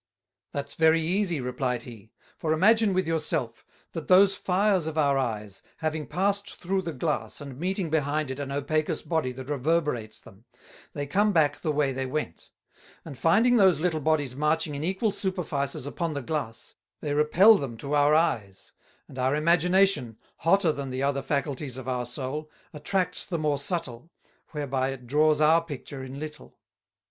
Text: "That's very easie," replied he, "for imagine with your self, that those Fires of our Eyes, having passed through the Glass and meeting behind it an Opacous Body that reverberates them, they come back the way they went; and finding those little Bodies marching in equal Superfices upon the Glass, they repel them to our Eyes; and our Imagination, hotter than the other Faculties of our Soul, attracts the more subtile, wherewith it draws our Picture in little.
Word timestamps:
"That's 0.51 0.73
very 0.73 0.99
easie," 0.99 1.39
replied 1.41 1.83
he, 1.83 2.11
"for 2.35 2.53
imagine 2.53 2.91
with 2.95 3.05
your 3.05 3.19
self, 3.19 3.63
that 3.91 4.07
those 4.07 4.33
Fires 4.35 4.87
of 4.87 4.97
our 4.97 5.15
Eyes, 5.19 5.61
having 5.77 6.07
passed 6.07 6.55
through 6.55 6.81
the 6.81 6.91
Glass 6.91 7.39
and 7.39 7.59
meeting 7.59 7.91
behind 7.91 8.31
it 8.31 8.39
an 8.39 8.51
Opacous 8.51 9.03
Body 9.03 9.31
that 9.33 9.47
reverberates 9.47 10.19
them, 10.19 10.45
they 10.93 11.05
come 11.05 11.33
back 11.33 11.59
the 11.59 11.71
way 11.71 11.91
they 11.93 12.07
went; 12.07 12.49
and 13.05 13.15
finding 13.15 13.57
those 13.57 13.79
little 13.79 13.99
Bodies 13.99 14.35
marching 14.35 14.73
in 14.73 14.83
equal 14.83 15.11
Superfices 15.11 15.85
upon 15.85 16.15
the 16.15 16.23
Glass, 16.23 16.73
they 17.01 17.13
repel 17.13 17.59
them 17.59 17.77
to 17.77 17.93
our 17.93 18.15
Eyes; 18.15 18.73
and 19.07 19.19
our 19.19 19.35
Imagination, 19.35 20.17
hotter 20.37 20.71
than 20.71 20.89
the 20.89 21.03
other 21.03 21.21
Faculties 21.21 21.77
of 21.77 21.87
our 21.87 22.07
Soul, 22.07 22.49
attracts 22.73 23.23
the 23.23 23.37
more 23.37 23.59
subtile, 23.59 24.09
wherewith 24.51 24.93
it 24.93 25.05
draws 25.05 25.39
our 25.39 25.63
Picture 25.63 26.03
in 26.03 26.19
little. 26.19 26.57